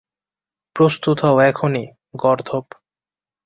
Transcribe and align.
প্রস্তুত 0.75 1.17
হও 1.25 1.37
এক্ষুণি, 1.41 1.83
গর্দভ! 2.15 2.65